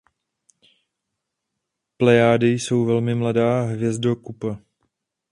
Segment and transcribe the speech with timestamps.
[1.97, 4.57] Plejády jsou velmi mladá hvězdokupa.